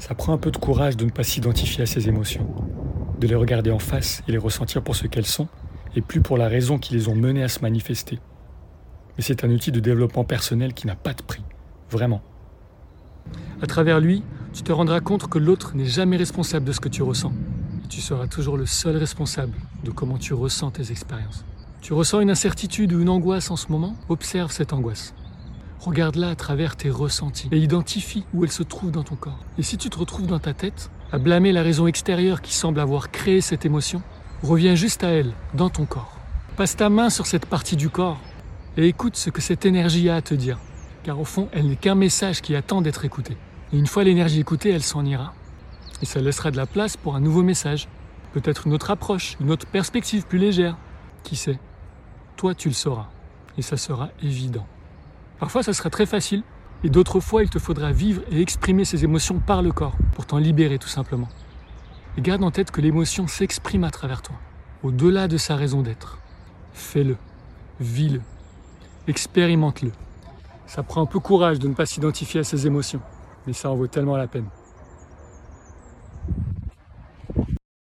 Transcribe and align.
Ça 0.00 0.14
prend 0.14 0.32
un 0.32 0.38
peu 0.38 0.50
de 0.50 0.56
courage 0.56 0.96
de 0.96 1.04
ne 1.04 1.10
pas 1.10 1.22
s'identifier 1.22 1.82
à 1.82 1.86
ses 1.86 2.08
émotions, 2.08 2.48
de 3.20 3.26
les 3.26 3.34
regarder 3.34 3.70
en 3.70 3.78
face 3.78 4.22
et 4.26 4.32
les 4.32 4.38
ressentir 4.38 4.82
pour 4.82 4.96
ce 4.96 5.06
qu'elles 5.06 5.26
sont, 5.26 5.46
et 5.94 6.00
plus 6.00 6.22
pour 6.22 6.38
la 6.38 6.48
raison 6.48 6.78
qui 6.78 6.94
les 6.94 7.08
ont 7.08 7.14
menées 7.14 7.42
à 7.42 7.48
se 7.48 7.60
manifester. 7.60 8.18
Mais 9.16 9.22
c'est 9.22 9.44
un 9.44 9.50
outil 9.50 9.72
de 9.72 9.78
développement 9.78 10.24
personnel 10.24 10.72
qui 10.72 10.86
n'a 10.86 10.96
pas 10.96 11.12
de 11.12 11.22
prix, 11.22 11.44
vraiment. 11.90 12.22
À 13.60 13.66
travers 13.66 14.00
lui, 14.00 14.22
tu 14.54 14.62
te 14.62 14.72
rendras 14.72 15.00
compte 15.00 15.28
que 15.28 15.38
l'autre 15.38 15.76
n'est 15.76 15.84
jamais 15.84 16.16
responsable 16.16 16.64
de 16.64 16.72
ce 16.72 16.80
que 16.80 16.88
tu 16.88 17.02
ressens. 17.02 17.32
tu 17.90 18.00
seras 18.00 18.26
toujours 18.26 18.56
le 18.56 18.66
seul 18.66 18.96
responsable 18.96 19.52
de 19.84 19.90
comment 19.90 20.16
tu 20.16 20.32
ressens 20.32 20.70
tes 20.70 20.92
expériences. 20.92 21.44
Tu 21.82 21.92
ressens 21.92 22.20
une 22.20 22.30
incertitude 22.30 22.94
ou 22.94 23.00
une 23.00 23.10
angoisse 23.10 23.50
en 23.50 23.56
ce 23.56 23.68
moment? 23.68 23.96
Observe 24.08 24.50
cette 24.50 24.72
angoisse. 24.72 25.12
Regarde-la 25.80 26.28
à 26.28 26.34
travers 26.34 26.76
tes 26.76 26.90
ressentis 26.90 27.48
et 27.52 27.56
identifie 27.56 28.24
où 28.34 28.44
elle 28.44 28.52
se 28.52 28.62
trouve 28.62 28.90
dans 28.90 29.02
ton 29.02 29.16
corps. 29.16 29.38
Et 29.56 29.62
si 29.62 29.78
tu 29.78 29.88
te 29.88 29.98
retrouves 29.98 30.26
dans 30.26 30.38
ta 30.38 30.52
tête, 30.52 30.90
à 31.10 31.18
blâmer 31.18 31.52
la 31.52 31.62
raison 31.62 31.86
extérieure 31.86 32.42
qui 32.42 32.52
semble 32.52 32.80
avoir 32.80 33.10
créé 33.10 33.40
cette 33.40 33.64
émotion, 33.64 34.02
reviens 34.42 34.74
juste 34.74 35.04
à 35.04 35.08
elle, 35.08 35.32
dans 35.54 35.70
ton 35.70 35.86
corps. 35.86 36.18
Passe 36.58 36.76
ta 36.76 36.90
main 36.90 37.08
sur 37.08 37.26
cette 37.26 37.46
partie 37.46 37.76
du 37.76 37.88
corps 37.88 38.20
et 38.76 38.86
écoute 38.86 39.16
ce 39.16 39.30
que 39.30 39.40
cette 39.40 39.64
énergie 39.64 40.10
a 40.10 40.16
à 40.16 40.22
te 40.22 40.34
dire. 40.34 40.58
Car 41.02 41.18
au 41.18 41.24
fond, 41.24 41.48
elle 41.52 41.68
n'est 41.68 41.76
qu'un 41.76 41.94
message 41.94 42.42
qui 42.42 42.54
attend 42.54 42.82
d'être 42.82 43.06
écouté. 43.06 43.38
Et 43.72 43.78
une 43.78 43.86
fois 43.86 44.04
l'énergie 44.04 44.40
écoutée, 44.40 44.70
elle 44.70 44.82
s'en 44.82 45.06
ira. 45.06 45.32
Et 46.02 46.06
ça 46.06 46.20
laissera 46.20 46.50
de 46.50 46.58
la 46.58 46.66
place 46.66 46.98
pour 46.98 47.16
un 47.16 47.20
nouveau 47.20 47.42
message. 47.42 47.88
Peut-être 48.34 48.66
une 48.66 48.74
autre 48.74 48.90
approche, 48.90 49.38
une 49.40 49.50
autre 49.50 49.66
perspective 49.66 50.26
plus 50.26 50.38
légère. 50.38 50.76
Qui 51.22 51.36
sait? 51.36 51.58
Toi, 52.36 52.54
tu 52.54 52.68
le 52.68 52.74
sauras. 52.74 53.08
Et 53.56 53.62
ça 53.62 53.78
sera 53.78 54.10
évident. 54.22 54.66
Parfois, 55.40 55.62
ça 55.62 55.72
sera 55.72 55.88
très 55.88 56.04
facile, 56.04 56.42
et 56.84 56.90
d'autres 56.90 57.18
fois, 57.18 57.42
il 57.42 57.48
te 57.48 57.58
faudra 57.58 57.92
vivre 57.92 58.22
et 58.30 58.42
exprimer 58.42 58.84
ces 58.84 59.04
émotions 59.04 59.38
par 59.38 59.62
le 59.62 59.72
corps, 59.72 59.96
pour 60.14 60.26
t'en 60.26 60.36
libérer 60.36 60.78
tout 60.78 60.88
simplement. 60.88 61.28
Et 62.18 62.20
garde 62.20 62.44
en 62.44 62.50
tête 62.50 62.70
que 62.70 62.82
l'émotion 62.82 63.26
s'exprime 63.26 63.84
à 63.84 63.90
travers 63.90 64.20
toi, 64.20 64.36
au-delà 64.82 65.28
de 65.28 65.38
sa 65.38 65.56
raison 65.56 65.80
d'être. 65.80 66.18
Fais-le, 66.74 67.16
vis-le, 67.80 68.20
expérimente-le. 69.08 69.92
Ça 70.66 70.82
prend 70.82 71.02
un 71.02 71.06
peu 71.06 71.20
courage 71.20 71.58
de 71.58 71.68
ne 71.68 71.74
pas 71.74 71.86
s'identifier 71.86 72.40
à 72.40 72.44
ces 72.44 72.66
émotions, 72.66 73.00
mais 73.46 73.54
ça 73.54 73.70
en 73.70 73.76
vaut 73.76 73.86
tellement 73.86 74.18
la 74.18 74.26
peine. 74.26 74.46